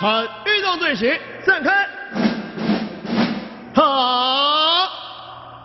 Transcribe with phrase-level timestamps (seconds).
[0.00, 1.12] 参运动队形
[1.44, 1.84] 散开。
[3.74, 4.88] 好，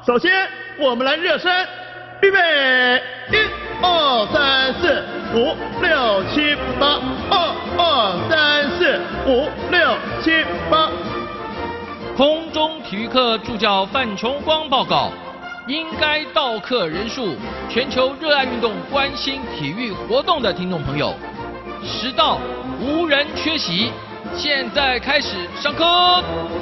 [0.08, 0.50] 首先
[0.80, 1.52] 我们来热身，
[2.24, 2.40] 预备，
[3.32, 3.38] 一、
[3.80, 5.04] 二、三、四、
[5.36, 7.00] 五、六、七、八，
[7.30, 10.90] 二、二、三、四、五、六、七、八。
[12.18, 15.12] 空中体育课助教范崇光报告：
[15.68, 17.36] 应该到课人数，
[17.70, 21.14] 全球热爱运动、关心体育活动的听众朋友，
[21.86, 22.40] 迟到
[22.82, 23.92] 无人缺席。
[24.36, 26.53] 现在开始上课。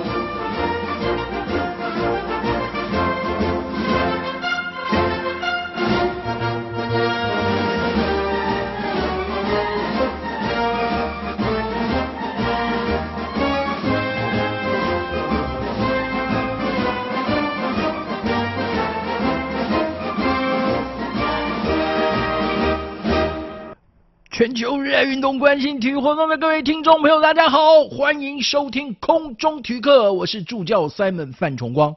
[24.42, 31.96] 全球热爱运动、关心体育活动的各位听众朋友，大家好，欢迎收听空中体育课，我是助教 Simon 范崇光。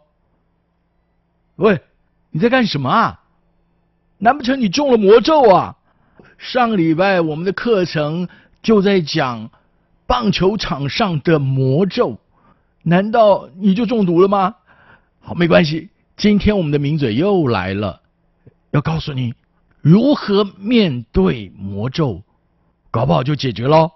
[1.57, 1.81] 喂，
[2.29, 3.23] 你在干什么啊？
[4.19, 5.77] 难不成你中了魔咒啊？
[6.37, 8.29] 上个礼拜我们的课程
[8.63, 9.51] 就在讲
[10.07, 12.19] 棒球场上的魔咒，
[12.83, 14.57] 难道你就中毒了吗？
[15.23, 18.03] 好，没关系，今天我们的名嘴又来了，
[18.71, 19.33] 要告诉你
[19.81, 22.23] 如何面对魔咒。
[22.95, 23.91] 搞不好就解决喽！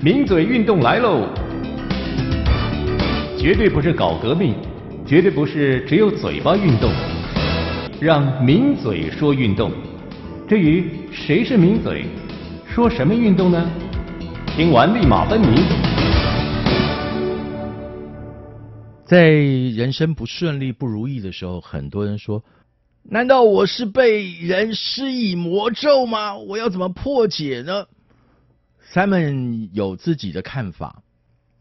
[0.00, 1.26] 名嘴运动来喽！
[3.36, 4.54] 绝对不是搞革命，
[5.04, 6.88] 绝对不是只有嘴巴运动，
[8.00, 9.72] 让名嘴说运动。
[10.48, 12.04] 至于谁是名嘴，
[12.64, 13.68] 说什么运动呢？
[14.46, 15.50] 听完立马分明。
[19.04, 22.40] 在人生不顺利、不如意的时候，很多人说。
[23.08, 26.36] 难道我是被人施以魔咒吗？
[26.36, 27.86] 我要怎么破解呢
[28.92, 31.02] ？Simon 有自己的看法。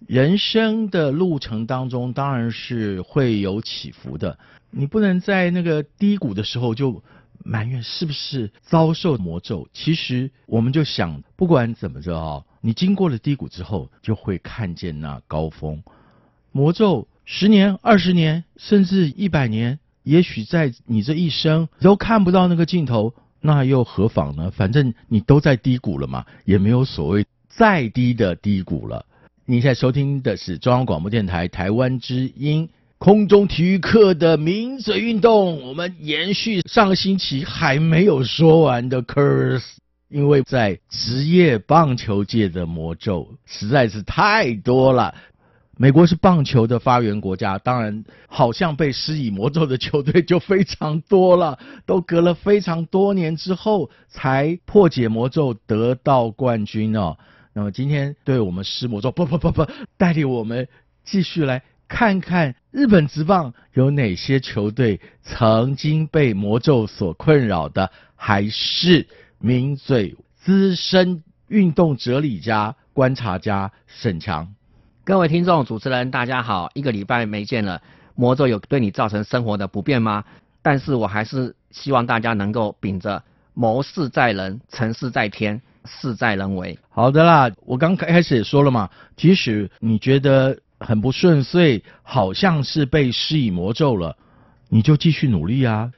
[0.07, 4.39] 人生的路程当中，当然是会有起伏的。
[4.72, 7.03] 你不能在那个低谷的时候就
[7.44, 9.67] 埋怨是不是遭受魔咒。
[9.72, 15.84] 其实我们就想，不管怎么着啊，你经过了低谷之后，就会看见那高峰。
[16.51, 19.78] 魔咒十年、二十年，甚至一百年。
[20.05, 24.51] 也许在你这一生都看不到那个尽头，那又何妨呢？
[24.51, 29.05] 反正你都在低谷了嘛，也没有所谓再低的低谷了。
[29.45, 39.75] 你现在收听的是中央广播电台台湾之音空中体育课的名嘴运动，我们延续上个星期还没有说完的 curse，
[40.09, 45.13] 因为在职业棒球界的魔咒实在是太多了。
[45.77, 57.17] 美国是棒球的发源国家，当然，好像被施以魔咒的球队就非常多了，都隔了非常多年之后才破解魔咒得到冠军哦。
[57.51, 60.67] 那么今天对我们施魔咒，不不不不，带领我们
[61.03, 69.07] 继续来看看日本职棒有哪些球队曾经被魔咒所困扰的，还是
[69.39, 74.54] 名嘴资深运动哲理家、观察家沈强。
[75.05, 76.71] 各位听众、主持人，大家好！
[76.73, 77.79] 一个礼拜没见了，
[78.16, 80.23] 魔咒有对你造成生活的不便吗？
[80.63, 83.21] 但是我还是希望大家能够秉着
[83.53, 86.79] 谋事在人，成事在天，事在人为。
[86.89, 94.17] 好的啦，我刚开始也说了嘛，即使你觉得很不顺遂，好像是被施以魔咒了，
[94.69, 95.91] 你就继续努力啊！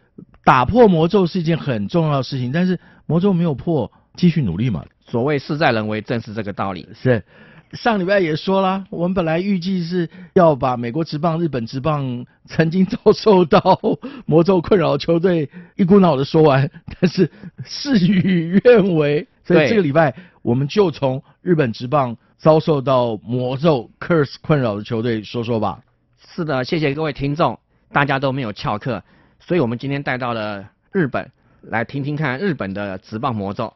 [0.43, 4.83] 打破魔咒是一件很重要的事情，但是魔咒没有破，继续努力嘛。
[4.99, 6.89] 所谓事在人为，正是这个道理。
[6.93, 7.23] 是。
[7.73, 13.79] 上礼拜也说了，我们本来预计是要把美国职棒、日本职棒曾经遭受到
[14.25, 17.29] 魔咒困扰的球队一股脑的说完，但是
[17.65, 25.81] 事与愿违，所以这个礼拜我们就从日本职棒遭受到魔咒 curse 困扰的球队说说吧。
[26.17, 27.59] 是的，谢谢各位听众，
[27.91, 29.03] 大家都没有翘课，
[29.41, 31.29] 所以我们今天带到了日本
[31.61, 33.73] 来听听看日本的职棒魔咒，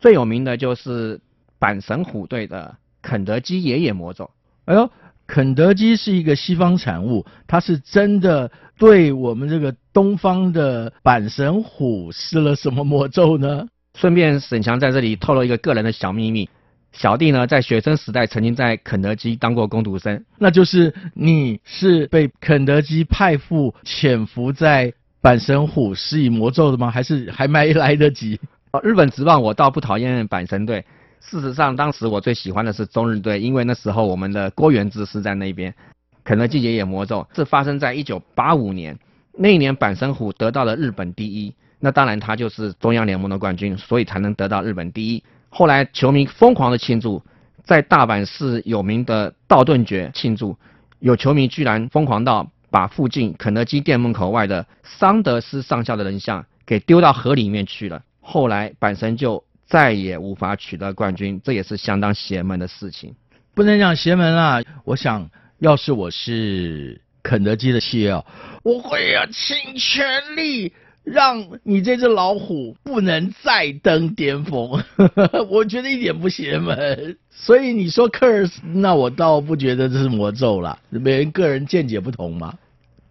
[0.00, 1.20] 最有名的就是
[1.60, 2.74] 阪神虎队的。
[3.04, 4.30] 肯德基爷爷魔咒，
[4.64, 4.90] 哎呦，
[5.26, 13.68] 肯德基是一个西方产物，它是真的对我们这个东方的阪神虎施了什么魔咒呢？
[13.94, 16.48] 顺便沈强在这里透露一个个人的小秘密，
[16.92, 26.90] 小弟呢在学生时代曾经在肯德基当过工读生，那就是你是被肯德基派赴潜伏在阪神虎施以魔咒的吗？
[26.90, 28.40] 还是还没来得及？
[28.82, 30.84] 日本职棒我倒不讨厌阪神队。
[31.30, 35.74] 事实上，当时我最喜欢的是中日队，因为那时候我们的郭元志是在那边。
[36.22, 38.98] 肯德基爷爷魔咒是发生在一九八五年，
[39.32, 45.22] 那一年阪神虎得到了日本第一，那当然他就是中央联盟的冠军，所以才能得到日本第一。
[45.50, 47.22] 后来球迷疯狂的庆祝，
[47.62, 50.56] 在大阪市有名的道顿崛庆祝，
[50.98, 58.02] 有球迷居然疯狂到把附近肯德基店门口外的桑德斯上校的人像给丢到河里面去了。
[58.22, 59.44] 后来阪神就
[59.74, 63.12] 再也无法取得冠军，这也是相当邪门的事情。
[63.56, 64.62] 不能讲邪门啊！
[64.84, 65.28] 我想
[65.58, 68.22] 要是我是肯德基的 CEO，，
[68.62, 70.72] 我会要倾全力
[71.02, 74.80] 让你这只老虎不能再登巅峰。
[75.50, 80.78] 我觉得一点不邪门，所以你说 curse，那我倒不觉得这是魔咒了。
[80.88, 82.56] 每人个人见解不同嘛。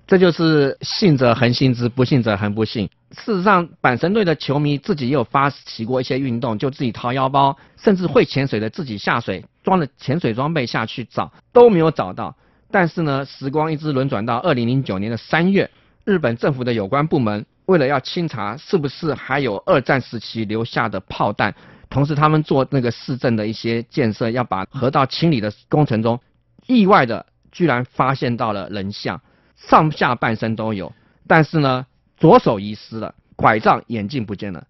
[0.05, 2.89] 这就是信则恒信之，不信则恒不信。
[3.11, 12.35] 事实上，阪神队的球迷自己也有发起过一些运动，就自己掏腰包，甚至会潜水的自己下水，装了潜水装备下去找，都没有找到。
[12.69, 15.69] 但是呢，时光一直轮转到二零零九年的三月，
[16.03, 21.55] 日本政府的有关部门为了要清查是不是还有二战时期留下的炮弹，
[21.89, 26.19] 同时他们做那个市政的一些建设，要把河道清理的工程中，
[26.67, 29.21] 意外的居然发现到了人像。
[29.67, 30.91] 上下半身都有，
[31.27, 31.85] 但是呢，
[32.17, 34.65] 左手遗失了，拐杖、眼镜不见了。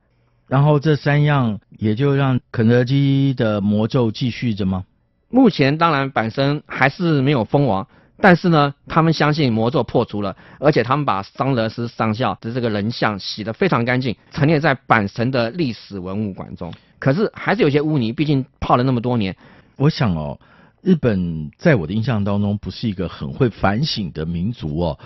[0.47, 4.83] 然后这三样也就让肯德基的魔咒继续着吗？
[5.29, 7.87] 目前当然本身还是没有封王，
[8.21, 16.71] 但是呢，他们相信魔咒破除了，而且他们把桑德斯上校的这个人像洗得非常干净，陈列在阪神的历史文物馆中。
[16.99, 19.35] 可是还是有些污泥，毕竟泡了那么多年。
[19.77, 20.39] 我想哦。
[20.83, 24.99] 日本在我的印象当中不是一个很会反省的民族哦，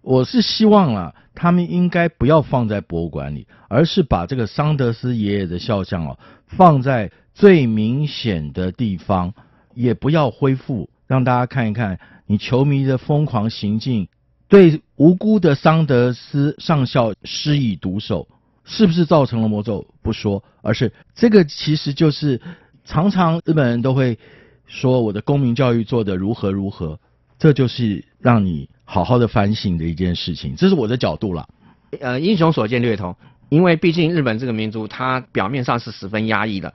[0.00, 6.16] 我是希望啊，他们应该不要放在博物馆里，而是把这个桑德斯爷爷的肖像哦
[6.46, 9.34] 放在最明显的地方，
[9.74, 11.98] 也不要恢复，让大家看一看
[12.28, 14.06] 你球迷的疯狂行径，
[14.46, 18.28] 对无辜的桑德斯上校施以毒手，
[18.64, 22.40] 是不是造成了魔咒不说，而是这个其实就是
[22.84, 24.16] 常常日本人都会。
[24.66, 26.98] 说我的公民教育做得如何如何，
[27.38, 31.46] 这就是让你好好的反省的一件事情，这是我的角度了。
[32.00, 33.14] 呃，英雄所见略同，
[33.48, 36.72] 因为毕竟日本这个民族，它表面上是十分压抑的。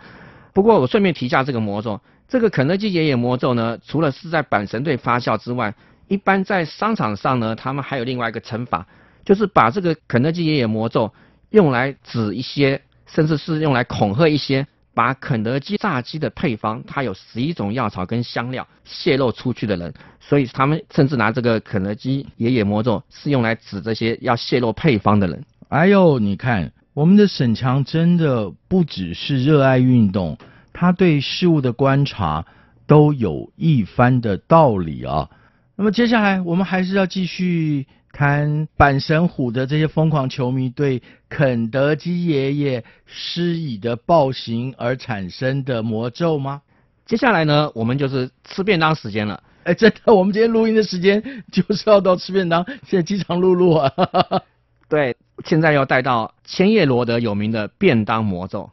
[0.54, 5.74] 不过我顺便提一下这个魔咒，这个肯德基爷爷魔咒呢，除了是在阪神队发酵之外，
[6.08, 8.88] 一般在商场上呢，他们还有另外一个称法，
[9.26, 11.12] 就是把这个肯德基爷爷魔咒
[11.50, 14.66] 用来指一些，甚至是用来恐吓一些。
[15.00, 25.42] 把肯德基炸鸡的配方，它有十一种药草跟香料泄露出去的人，所以他们甚至拿这个肯德基爷爷魔咒是用来指这些要泄露配方的人。
[25.70, 30.38] 哎呦，你看我们的沈强真的不只是热爱运动，
[30.74, 32.46] 他对事物的观察
[32.86, 35.30] 都有一番的道理啊。
[35.78, 37.88] 那么接下来我们还是要继续。
[38.12, 46.62] 谈阪神虎的这些疯狂球迷对肯德基爷爷施以的暴行而产生的魔咒吗？
[47.06, 49.42] 接下来呢，我们就是吃便当时间了。
[49.64, 54.42] 哎，真的，我们今天录音的时间就是要到吃便当，现在饥肠辘辘啊。
[54.90, 55.16] 对，
[55.46, 58.70] 现在要带到千叶罗德有名的便当魔咒。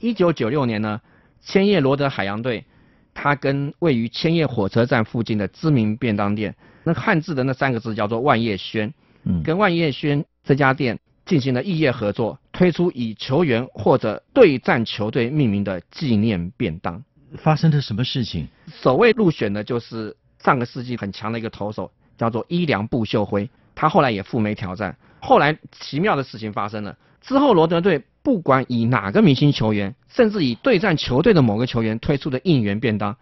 [0.00, 1.00] 一九九六年呢，
[1.42, 2.64] 千叶罗德海洋队，
[3.14, 6.54] 他跟位于千叶火车站附近的知名便当店。
[6.84, 8.92] 那汉字的那三个字叫做万叶轩，
[9.24, 17.02] 嗯，跟万叶轩这家店进行了异业合作，推出以球员或者对战球队命名的纪念便当。
[17.38, 18.46] 发生了什么事情？
[18.66, 24.96] 首位入选的就是上个世纪很强的一个投手，叫做伊良部秀辉，他后来也赴美挑战。
[25.20, 33.16] 后来奇妙的事情发生了，之后罗德队不管以哪个明星球员，甚至以对战球队的某个球员推出的应援便当，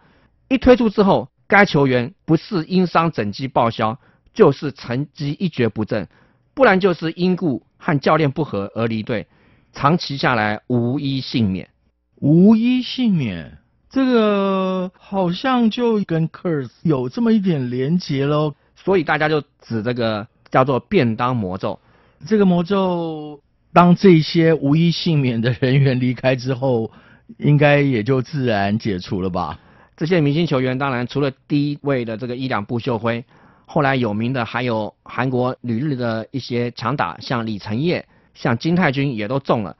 [0.49, 1.29] 一推出之后。
[1.47, 3.99] 该球员不是因伤整季报销，
[4.33, 6.07] 就是成绩一蹶不振，
[6.53, 9.27] 不然就是因故和教练不和而离队，
[9.73, 11.67] 长期下来无一幸免。
[12.15, 13.57] 无一幸免，
[13.89, 18.55] 这个好像就跟 curse 有这么一点连结喽。
[18.77, 21.81] 所以大家就指这个叫做便当魔咒。
[22.25, 23.41] 这个魔咒，
[23.73, 26.91] 当这些无一幸免的人员离开之后，
[27.37, 29.59] 应该也就自然解除了吧。
[29.95, 33.23] 这些明星球员，当然除了第一位的这个伊良部秀辉，
[33.65, 39.77] 后来有名的还有韩国旅日的一些强打，像李承业、像金泰君也都中了。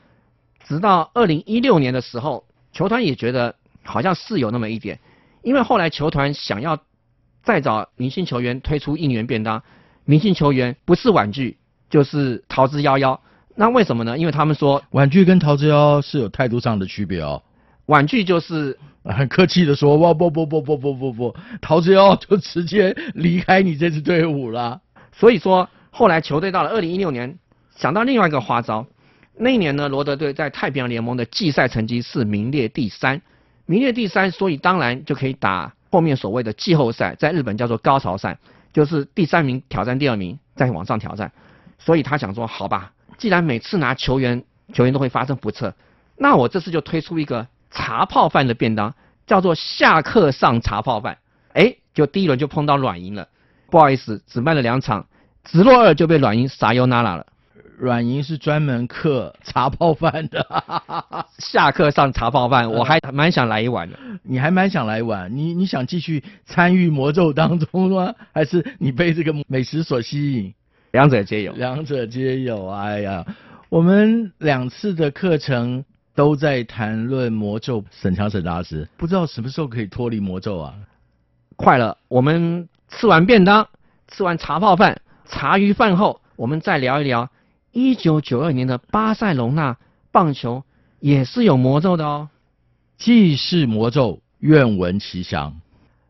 [0.64, 5.00] 直到二零一六年的时候，球团也觉得好像是有那么一点，
[5.44, 6.80] 因为后来球团想要
[7.44, 9.64] 再找明星球员推出应援便当，
[10.06, 11.58] 明星球员不是婉拒
[11.90, 13.20] 就是逃之夭夭。
[13.56, 14.18] 那为什么呢？
[14.18, 17.42] 因为他们说婉拒跟桃之夭是有态度上的区别哦。
[17.88, 24.80] 婉拒就是很 客气的说，哇不不不不不不不，陶之夭就直接离开你这支队伍了。
[25.12, 27.38] 所以说，后来球队到了二零一六年，
[27.76, 28.86] 想到另外一个花招，
[29.38, 33.22] 那一年呢，罗德队在太平洋联盟的季赛成绩是名列第三，
[33.66, 38.38] 名列第三，所以当然就可以打后面所谓的季后赛，在日本叫做高潮赛，
[38.72, 41.32] 就是第三名挑战第二名，再往上挑战。
[41.78, 45.76] 所以他想说，好吧，既然每次拿球员，球员都会发生不测，
[46.18, 48.96] 那我这次就推出一个茶泡饭的便当，
[49.28, 51.20] 叫做下课上茶泡饭。
[51.54, 53.28] 哎，就第一轮就碰到软银了，
[53.70, 55.06] 不好意思，只卖了两场，
[55.44, 57.28] 直落二就被软银撒优那拉了。
[57.78, 60.44] 软银是专门克茶泡饭的，
[61.38, 64.00] 下课上茶泡饭，我还蛮想来一碗的。
[64.24, 65.38] 你还蛮想来一碗？
[65.38, 68.16] 你你想继续参与魔咒当中吗？
[68.34, 70.56] 还是你被这个美食所吸引？
[70.92, 71.54] 两者皆有。
[71.54, 72.68] 两者皆有。
[72.70, 73.26] 哎呀，
[73.70, 75.84] 我们两次的课程
[76.16, 80.76] 都在谈论魔咒，沈强沈大师，不知道什么时候可以脱离魔咒啊？
[81.56, 83.68] 快了，我们吃完便当，
[84.08, 87.30] 吃完茶泡饭，茶余饭后，我们再聊一聊。
[87.72, 89.78] 一九九二年的巴塞隆纳
[90.12, 90.64] 棒球
[91.00, 92.28] 也是有魔咒的哦，
[92.98, 95.62] 既是魔咒，愿闻其详。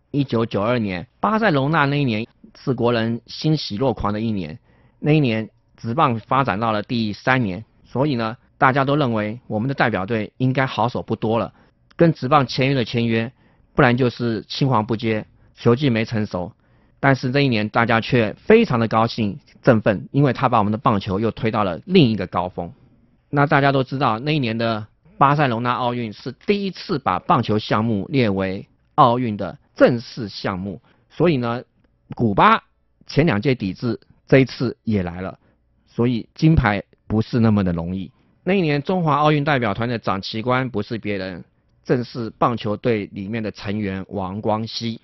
[0.09, 2.25] 一九九二年巴塞隆纳那一年
[2.59, 4.57] 是国人欣喜若狂的一年，
[5.01, 11.53] 那一年职棒发展到了第三年，所以呢，大家都认为我们的代表队应该好手不多了，
[11.97, 13.33] 跟职棒签约的签约，
[13.75, 16.53] 不然就是青黄不接，球技没成熟。
[16.99, 19.39] 但是这一年大家却非常的高兴。
[19.63, 22.73] 振奋，因为他把我们的棒球又推到了另一个高峰。
[23.29, 24.87] 那大家都知道，那一年的
[25.19, 30.81] 巴塞隆纳奥运是第一次把棒球项目列为奥运的正式项目，
[31.11, 31.61] 所以呢，
[32.15, 32.63] 古巴
[33.05, 33.99] 前两届抵制，
[34.31, 35.37] 这一次也来了，
[35.85, 38.09] 所以金牌不是那么的容易。
[38.45, 41.43] 那一年中华奥运代表团的长旗官不是别人，
[41.83, 45.01] 正是棒球队里面的成员王光熙。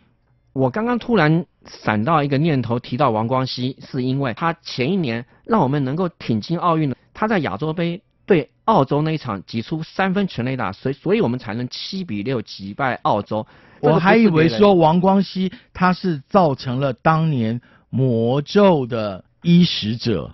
[0.53, 6.95] 我刚刚突然闪到一个念头，提到王光熙，是因为他前一年让我们能够挺进奥运的。
[7.13, 13.45] 他在亚洲杯对澳洲那一场挤出三分全垒打，所以所以我们才能七比六击败澳洲。
[13.81, 20.31] 我还以为说王光熙他是造成了当年魔咒的衣食者。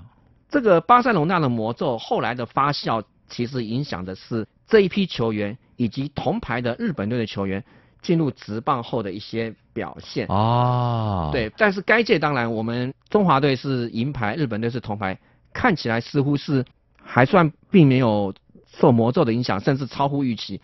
[0.50, 7.64] 这个巴塞隆纳的魔咒后来的发酵，其实影响的是这一批球员以及铜牌的日本队的球员。
[8.02, 15.18] 进入职棒后的一些表现啊，对，但是该届当然我们中华队是银牌，日本队是铜牌，
[15.54, 16.66] 看起来似乎是
[17.02, 18.34] 还算并没有
[18.68, 20.60] 受魔咒的影响，甚至超乎预期。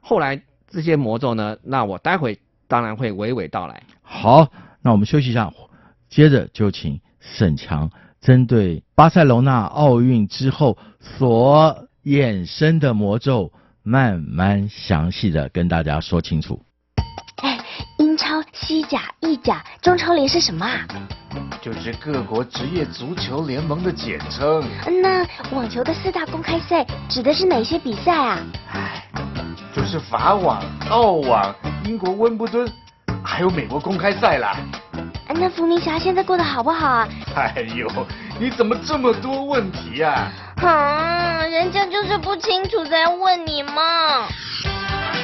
[0.00, 2.38] 后来这些魔咒呢，那我待会
[2.68, 3.82] 当然会娓娓道来。
[4.02, 4.46] 好，
[4.80, 5.52] 那我们休息一下，
[6.08, 16.62] 接着就请沈强针对巴塞罗那奥运之后所衍生的魔咒，慢慢详细的跟大家说清楚。
[17.98, 20.86] 英超、西甲、意甲、中超联是什么啊？
[21.60, 24.64] 就是各国职业足球联盟的简称。
[25.02, 28.38] 那网球的四大公开赛指的是哪些比赛啊？
[28.72, 29.08] 唉，
[29.74, 32.66] 就是法网、澳网、英国温布顿，
[33.22, 34.56] 还有美国公开赛啦。
[35.38, 37.08] 那伏明霞现在过得好不好啊？
[37.36, 37.86] 哎呦，
[38.40, 40.30] 你怎么这么多问题呀？
[40.62, 44.26] 啊，人家就是不清楚才问你嘛。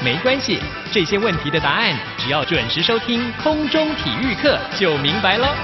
[0.04, 0.60] 没关系，
[0.92, 5.54] 这些问题的答案，只要准时收听空中体育课就明白了。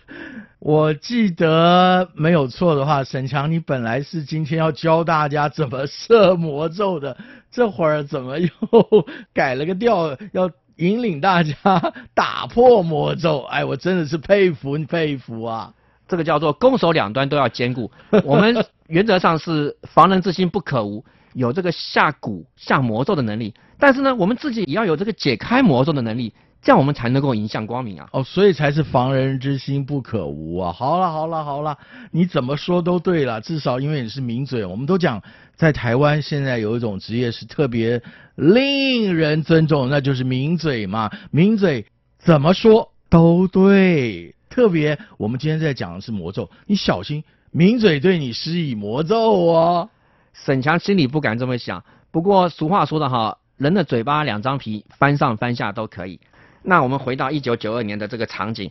[0.59, 7.17] 我记得没有错的话，沈强，你本来是今天要教大家怎么设魔咒的，
[7.53, 8.49] 这会儿怎么又
[9.33, 11.55] 改了个调，要引领大家
[12.15, 13.43] 打破魔咒？
[13.49, 15.73] 哎，我真的是佩服佩服啊！
[16.09, 17.89] 这个叫做攻守两端都要兼顾。
[18.25, 18.57] 我们
[18.89, 21.05] 原则上是防人之心不可无，
[21.35, 23.55] 有这个下蛊下魔咒的能力。
[23.79, 26.33] 但是呢，我们自己也要有这个解开魔咒的能力。
[26.65, 28.09] 这样我们才能够迎向光明啊。
[28.13, 30.73] 哦，所以才是防人之心不可无啊！
[30.73, 31.77] 好了好了好了，
[32.13, 35.21] 你怎么说都对了，至少因为你是名嘴，我们都讲
[35.57, 38.01] 在台湾现在有一种职业是特别
[38.37, 41.11] 令人尊重，那就是名嘴嘛。
[41.33, 41.85] 名嘴
[42.21, 49.91] 怎么说都对，特别我们今天在讲的是魔咒，你小心名嘴对你施以魔咒哦。
[50.33, 56.21] 沈强心里不敢这么想，不过俗话说得好，人的嘴巴两张皮，翻上翻下都可以。
[56.63, 58.71] 那我们回到一九九二年的这个场景，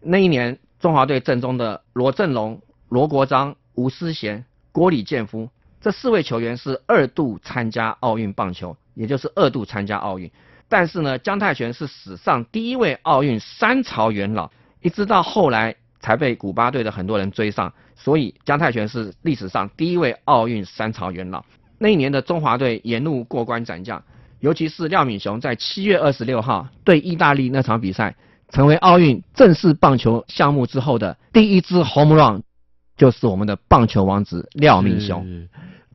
[0.00, 5.48] 那一年中华队阵中的罗振龙、罗国璋、吴思贤、郭李建夫
[5.80, 10.30] 这四位球员是二度参加奥运棒球，也就是二度参加奥运。
[10.68, 14.50] 但是呢，姜泰拳是史上第一位奥运三朝元老，
[14.80, 21.42] 一直到后来才被古巴队的很多人追上，所以姜泰拳是历史上第一位奥运三朝元老。
[21.78, 24.02] 那一年的中华队沿路过关斩将。
[24.40, 28.16] 尤其是廖敏雄在七月二十六号对意大利那场比赛，
[28.48, 32.42] 成为奥运正式棒球项目之后的第一支 home run，
[32.96, 35.46] 就是我们的棒球王子廖敏雄。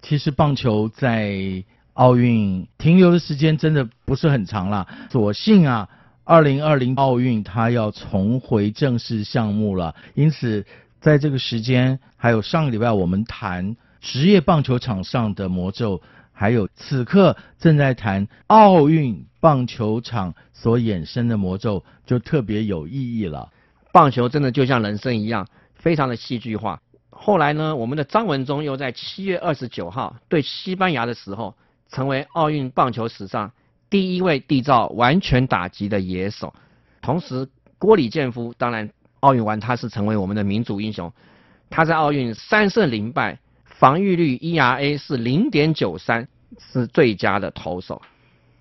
[0.02, 1.62] 其实棒球在
[1.92, 5.90] 奥运停留的时间真的不是很长了，所幸啊，
[6.28, 10.66] 二零二零奥运它要重回正式项目了，因此
[11.00, 16.02] 在这个时间，还有上个礼拜我们谈职业棒球场上的魔咒。
[16.34, 23.50] 还有此刻正在谈奥运棒球场所衍生的魔咒，就特别有意义了。
[23.94, 26.82] 棒球真的就像人生一样，非常的戏剧化。
[27.10, 31.56] 后来呢，我们的张文忠又在七月二十九号对西班牙的时候，
[31.90, 33.54] 成为奥运棒球史上
[33.90, 36.54] 第一位缔造完全打击的野手。
[37.02, 38.90] 同时，郭李建夫当然
[39.20, 41.12] 奥运完他是成为我们的民族英雄，
[41.70, 43.40] 他在奥运三胜零败。
[43.66, 46.28] 防御率 ERA 是零点九三，
[46.58, 48.02] 是最佳的投手。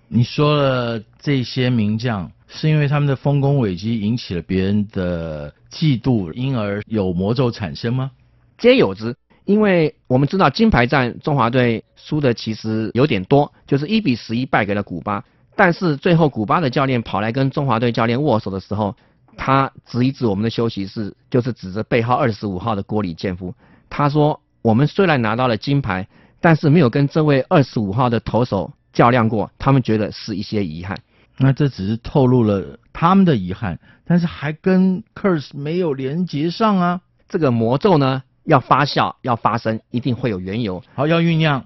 [0.07, 8.11] 你说了这些名将，是因为他们的丰功伟绩引起了别人的嫉妒，因而有魔咒产生吗？
[8.59, 9.15] 皆有之。
[9.47, 15.23] 因为我们知道金牌战中华队输的其实有点多，就是一比十一败给了古巴。
[15.55, 18.95] 但是最后古巴的教练跑来跟中华队教练握手的时候，
[19.35, 23.55] 他指一指我们的休息室，就是指着背号二十五号的郭里建夫，
[23.89, 24.39] 他说。
[24.63, 26.05] 我们虽然拿到了金牌，
[26.41, 30.97] 但是没有跟这位二十五号的投手较量过，他们觉得是一些遗憾。
[31.37, 36.99] 那这只是透露了他们的遗憾，但是还跟 curse 没有连接上啊。
[37.29, 40.81] 这个魔咒呢，要发酵，要发生，一定会有缘由。
[40.95, 41.65] 好，要酝酿。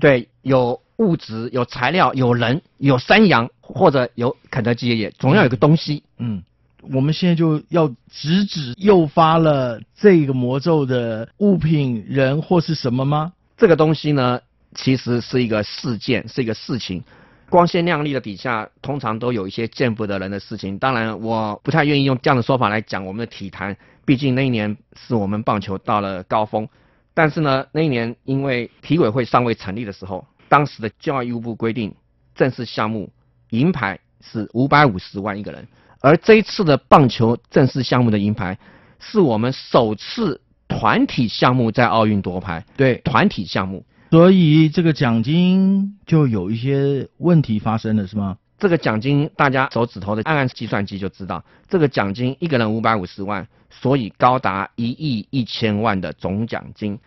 [0.00, 6.02] 对，有物质，有材料，有人，有山羊，或者有肯德基爷爷，总要有个东西。
[6.18, 6.42] 嗯。
[6.90, 13.32] 我们现在就要直指诱发了这个魔咒的物品、人或是什么吗？
[13.56, 14.40] 这个东西呢，
[14.74, 17.04] 其实是一个事件，是一个事情。
[17.52, 20.78] 光鲜亮丽的底下，通常都有一些见不得人的事情。
[20.78, 26.66] 当然，我不太愿意用这样的说法来讲我们的体坛，毕竟那一年是我们棒球到了高峰。
[27.12, 31.94] 但是呢，那一年因为体委会尚未成立的时候，当时的教育部规定，
[32.34, 33.10] 正式项目
[33.50, 35.68] 银牌是五百五十万一个人。
[36.00, 38.58] 而这一次的棒球正式项目的银牌，
[38.98, 42.64] 是我们首次团体项目在奥运夺牌。
[42.78, 48.36] 对，团体项目，所以这个奖金就有一些问题发生了，是吗？
[48.58, 56.98] 这个奖金大家手指头的按按计算机就知道，这个奖金一个人五百五十万，所以高达一亿一千万的总奖金。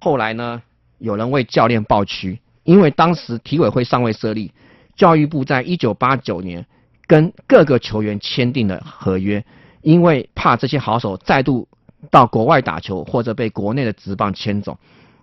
[0.00, 0.60] 后来呢，
[0.98, 4.52] 有人为教练抱屈，因为当时体委会尚未设立，
[4.94, 6.66] 教育部在一九八九年。
[7.06, 9.42] 跟各个球员签订了合约，
[9.80, 11.66] 因为怕这些好手再度
[12.10, 14.78] 到国外打球或者被国内的职棒牵走，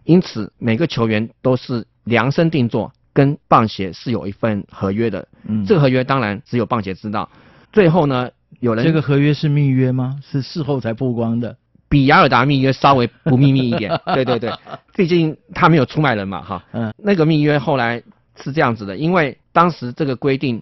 [0.07, 5.27] 因此每个球员都是量身定做，跟棒协是有一份合约的。
[5.47, 7.29] 嗯，这个合约当然只有棒协知道。
[7.71, 10.19] 最后呢，有人这个合约是密约吗？
[10.23, 11.55] 是事后才曝光的？
[11.87, 13.91] 比雅尔达密约稍微不秘密一点。
[14.15, 14.51] 对对对，
[14.95, 16.63] 毕竟他没有出卖人嘛，哈。
[16.71, 18.01] 嗯，那个密约后来
[18.35, 20.61] 是这样子的，因为当时这个规定。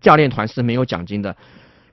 [0.00, 1.34] 教练团是没有奖金的，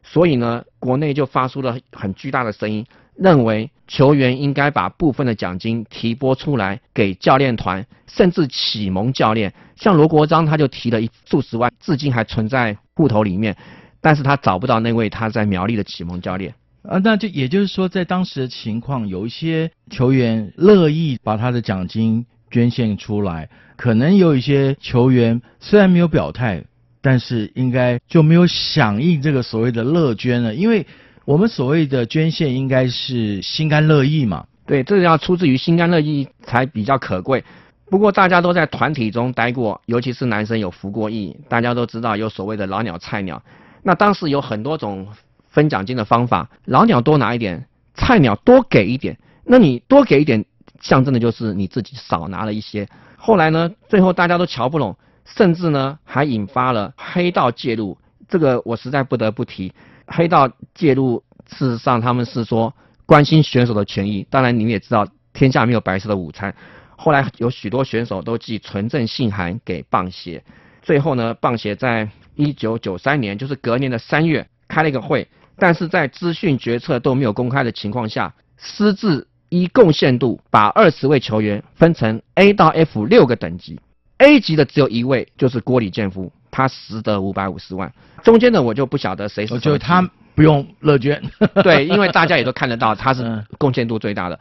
[0.03, 2.85] 所以呢，国内就发出了很巨大的声音，
[3.15, 9.53] 认为球员应该把部分的奖金提拨出来给教练团，甚至启蒙教练。
[9.75, 13.55] 像罗国璋他就提了一数十万，至今还存在户头里面，
[13.99, 16.53] 但是他找不到那位他在苗栗的启蒙教练。
[16.83, 26.63] 啊，那就也就是说，在当时的情况，有一些球员乐意把他的奖金捐献出来，可能有一些球员虽然没有表态。
[27.03, 30.85] 但是应该就没有响应这个所谓的乐捐了，因为
[31.25, 34.45] 我们所谓的捐献应该是心甘乐意嘛。
[34.65, 37.43] 对，这个要出自于心甘乐意才比较可贵。
[37.89, 43.41] 不过大家都在团体中待过，尤其是男生有服过役，大家都知道有所谓的老鸟菜鸟。
[43.83, 45.07] 那当时有很多种
[45.49, 49.17] 分奖金的方法，老鸟多拿一点，菜鸟多给一点。
[49.43, 50.45] 那你多给一点，
[50.79, 52.87] 象征的就是你自己少拿了一些。
[53.17, 57.97] 后来呢，最后大家都瞧不拢，甚至呢还引发了黑道介入。
[58.29, 59.73] 这个我实在不得不提，
[60.11, 62.73] 黑道介入，事实上他们是说
[63.05, 64.27] 关心选手的权益。
[64.29, 66.53] 当然你们也知道，天下没有白吃的午餐。
[66.95, 70.43] 后来有许多选手都寄纯正信函给棒协，
[70.81, 83.79] 最后呢，棒协在一九九三年，就是隔年的三月开了一个会，但是在资讯决策都没有公开的情况下，私自依贡献度把二十位球员分成 A 到 F 六个等级
[84.19, 87.91] ，A 级的只有一位，就是郭李建夫，他实得五百五十万，
[88.23, 89.57] 中间的我就不晓得谁是。
[89.59, 91.21] 就他不用乐捐，
[91.63, 94.39] 对，因为大家也都看得到他是嗯贡献度最大的。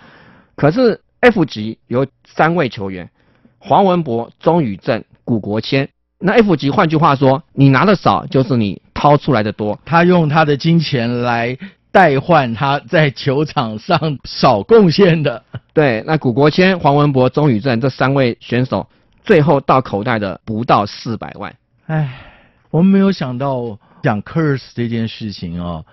[0.57, 3.11] 可是 F 级有三位球员，
[3.59, 5.89] 黄文博、钟宇正、古国谦。
[6.19, 9.79] 那 F 级换句话说，你拿的少就是你掏出来的多。
[9.87, 11.57] 他用他的金钱来
[11.91, 15.43] 代换他在球场上少贡献的。
[15.73, 18.87] 对，那古国谦、黄文博、钟宇正这三位选手，
[19.25, 21.55] 最后到口袋的不到四百万。
[21.91, 22.09] 唉，
[22.71, 25.85] 我们没有想到讲 curse 这件事情哦，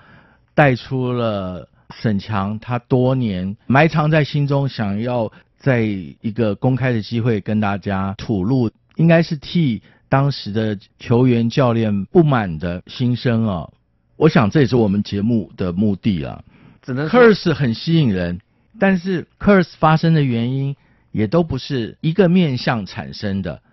[0.54, 13.74] 带出了沈强他多年埋藏在心中，想要在一个公开的机会跟大家吐露，应该是替当时的球员教练不满的心声哦。
[14.18, 16.44] 我想这也是我们节目的目的啊。
[16.84, 18.40] 只能 curse 很吸引人，
[18.80, 20.76] 但是 curse 发生的原因
[21.12, 23.64] 也都不是一个面向产生的。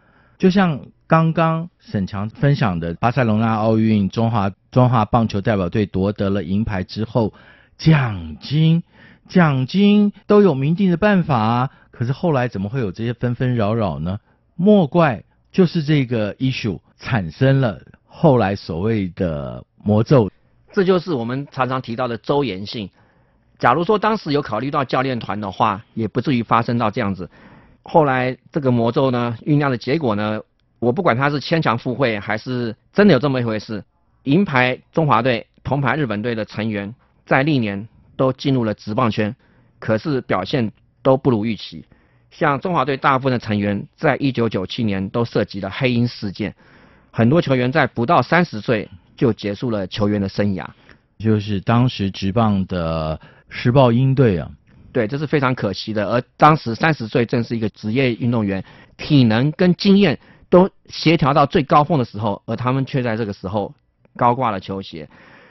[0.44, 7.32] 就像刚刚沈强分享的，巴塞隆纳奥运中华中华棒球代表队夺得了银牌之后，
[7.78, 8.82] 奖金
[9.26, 14.18] 奖金都有明定的办法，可是后来怎么会有这些纷纷扰扰呢？
[14.54, 20.30] 莫怪就是这个 issue 产生了后来所谓的魔咒。
[20.74, 22.90] 这就是我们常常提到的周延性。
[23.58, 27.30] 假如说当时有考虑到教练团的话，也不至于发生到这样子。
[27.84, 30.40] 后来这个魔咒呢酝酿的结果呢，
[30.80, 33.84] 我不管他是牵强附会还是真的有这么一回事，
[34.24, 36.94] 银牌中华队、铜牌日本队的成员
[37.26, 39.36] 在历年都进入了职棒圈，
[39.78, 41.84] 可是表现都不如预期。
[42.30, 46.54] 像中华队大部分的成员，在一九九七年都涉及了黑鹰事件，
[47.12, 50.66] 很多球员在不到三十岁就结束了球员的生涯。
[51.18, 54.50] 就是当时职棒的时报鹰队啊，
[54.94, 56.08] 对，这是非常可惜的。
[56.08, 58.64] 而当时三十岁正是一个职业运动员，
[58.96, 63.74] 体能跟经验都协调到最高峰的时候，而他们却在这个时候
[64.16, 65.08] 高挂了球鞋。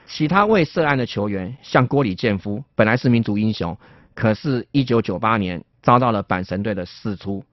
[0.08, 3.78] 其他未涉案的球员，像郭里建夫，本来是民族英雄，
[4.16, 7.44] 可是1998年遭到了阪神队的释出。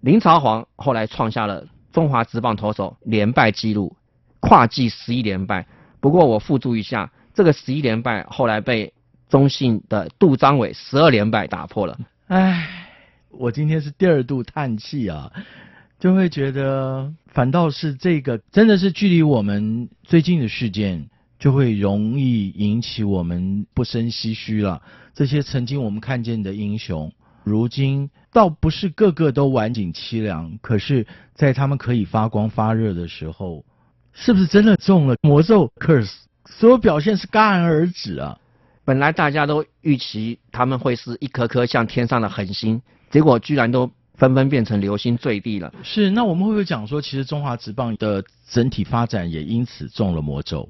[0.00, 3.96] 林朝煌后来创下了中华职棒投手连败纪录，
[4.38, 5.66] 跨季十一连败。
[6.00, 8.92] 不过我附注一下，这个十一连败后来被
[9.30, 11.98] 中信的杜章伟十二连败打破了。
[12.26, 12.90] 唉，
[13.30, 15.32] 我今天是第二度叹气啊，
[15.98, 24.82] 就会觉得反倒是这个真的是距离我们最近的事件，就会容易引起我们不生唏嘘了。
[25.14, 27.12] 这些曾经我们看见的英雄，
[27.44, 33.64] 如今倒不是个个都晚景凄凉，可是，在他们可以发光发热的时候，
[34.12, 36.14] 是不是真的中了魔咒 curse？
[36.46, 38.38] 所有表现是戛然而止啊！
[38.90, 45.72] 本来大家都预期他们会是一颗颗像天上的恒星，结果居然都纷纷变成流星坠地了。
[45.84, 50.68] 是，那我们会不会讲说，其实中华职棒的整体发展也因此中了魔咒？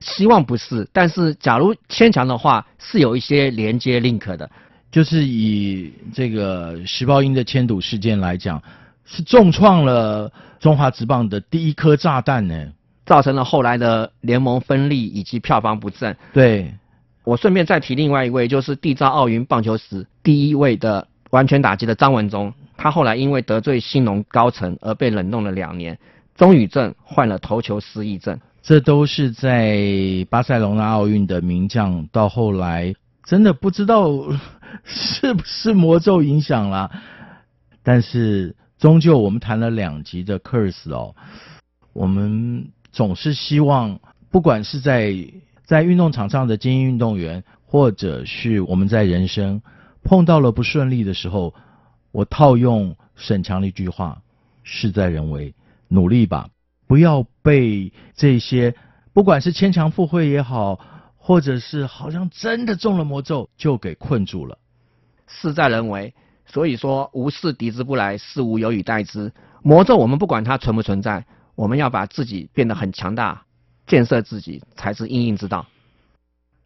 [0.00, 4.50] 希望不是，但是假如牵强的话，是有一些连接 link 的。
[4.90, 8.62] 就是以这个时报英的迁赌事件来讲，
[9.04, 12.72] 是重创了中华职棒的第一颗炸弹呢。
[13.04, 16.16] 造成了后来的联盟分立以及票房不振。
[16.32, 16.72] 对，
[17.24, 25.98] 我顺便再提另外一位，就是缔造奥运棒球史第一位的完全打击的张文忠，他后来因为得罪兴农高层而被冷冻了两年。
[26.34, 29.78] 钟宇正患了投球失忆症，这都是在
[30.30, 34.10] 巴塞隆纳奥运的名将，到后来真的不知道
[34.84, 36.90] 是不是魔咒影响了。
[37.82, 41.14] 但是终究我们谈了两集的 curse 哦，
[41.92, 42.68] 我们。
[42.94, 43.98] 总是希望，
[44.30, 45.16] 不管是在
[45.72, 49.62] 在运动场上的精英运动员，或者是我们在人生
[50.04, 51.54] 碰到了不顺利的时候，
[52.10, 54.20] 我套用沈强的一句话
[54.64, 55.54] ：“事在人为，
[55.88, 56.50] 努力吧，
[56.86, 58.74] 不要被这些
[59.14, 60.78] 不管是牵强附会也好，
[61.16, 64.58] 或者是好像真的中了魔咒就给困住了。
[65.26, 66.12] 事在人为，
[66.44, 69.32] 所以说无事敌之不来，事无有以待之。
[69.62, 73.42] 魔咒我们不管它存不存在。”我们要把自己变得很强大，
[73.92, 75.66] 建设自己才是应应之道。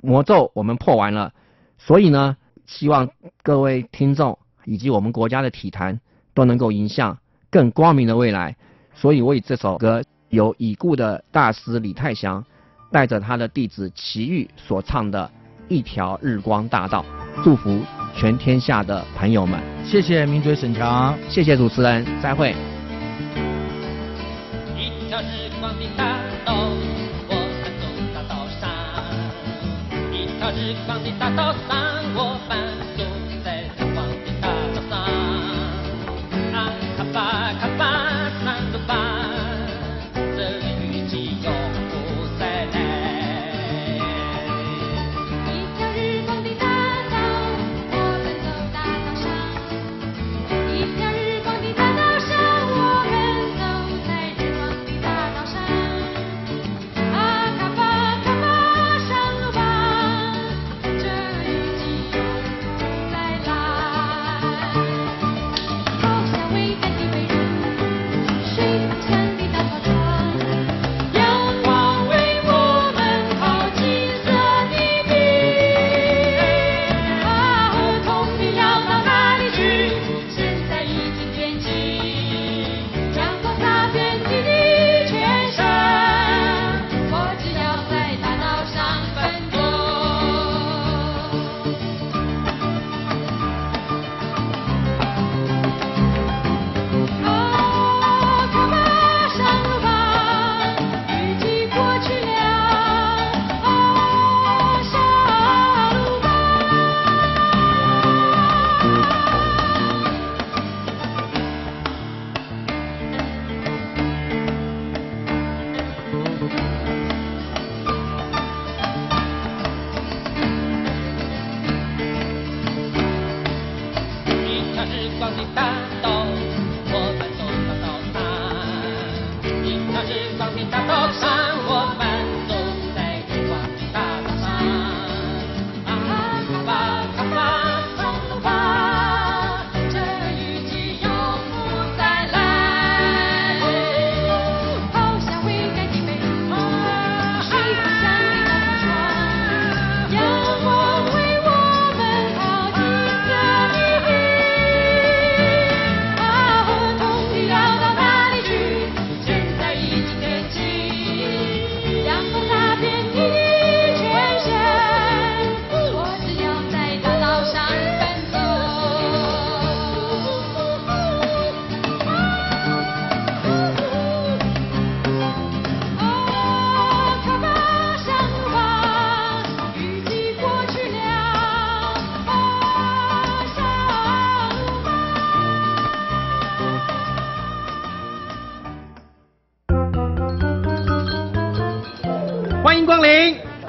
[0.00, 1.32] 魔咒我们破完了，
[1.76, 2.36] 所以呢，
[2.66, 3.08] 希望
[3.42, 5.98] 各位听众以及我们国家的体坛
[6.34, 7.18] 都能够迎向
[7.50, 8.54] 更光明的未来。
[8.94, 12.44] 所以我以这首歌由已故的大师李泰祥
[12.92, 15.28] 带着他的弟子齐豫所唱的
[15.66, 17.04] 《一条日光大道》，
[17.42, 17.80] 祝福
[18.14, 19.60] 全天下的朋友们。
[19.84, 22.54] 谢谢名嘴沈强，谢谢主持人，再会。
[24.76, 26.15] 一条日光的大
[30.66, 32.85] 时光的大道上，我们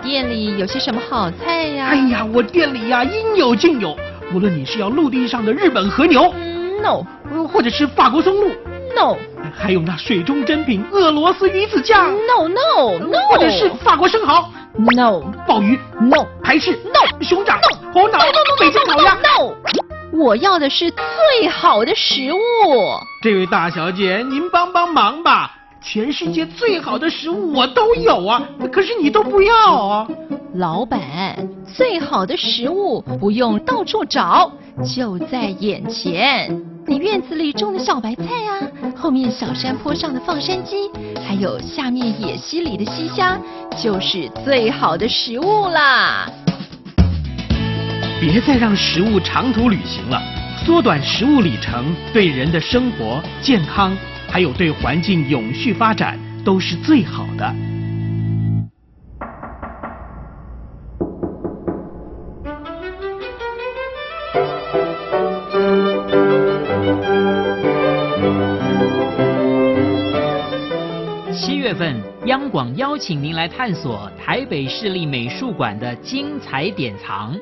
[0.03, 1.87] 店里有些什么好菜呀？
[1.87, 3.95] 哎呀，我店里呀应有尽有，
[4.33, 6.33] 无论你是要陆地上的日本和牛
[6.81, 8.47] ，no，呃或者是法国松露
[8.95, 9.17] ，no，
[9.53, 19.53] 还有那水中珍品俄罗斯鱼子酱，no no no，或者是法国生蚝，no，鲍鱼，no，排翅，no，熊掌，no，猴脑，no，北京烤鸭，no，
[20.13, 22.37] 我要的是最好的食物。
[23.21, 25.56] 这位大小姐，您帮帮忙吧！
[25.81, 29.53] 全世界最好的食物我都有啊，可是你都不要
[29.85, 30.07] 啊！
[30.55, 30.99] 老板，
[31.65, 34.51] 最好的食物不用到处找，
[34.83, 36.61] 就在眼前。
[36.85, 40.89] 你院子里种的小白菜啊，后面小山坡上的放山鸡，
[41.25, 43.39] 还有下面野溪里的溪虾，
[43.77, 46.29] 就是最好的食物啦。
[48.19, 50.21] 别再让食物长途旅行了，
[50.65, 53.95] 缩短食物里程，对人的生活、健康，
[54.29, 57.55] 还有对环境永续发展都是最好的。
[71.33, 77.35] 七月份，央广邀请您来探索台北市立美术馆的精彩典藏，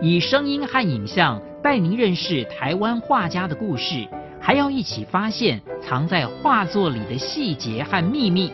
[0.00, 4.06] 以声音和影像带您认识台湾画家的故事，
[4.42, 8.52] 还要一起发现藏在画作里的细节和秘密。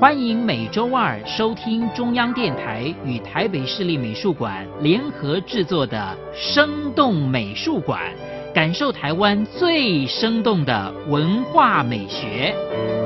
[0.00, 8.00] 欢迎每周二收听中央电台与台北市立美术馆联合制作的《生动美术馆》，
[8.54, 13.05] 感受台湾最生动的文化美学。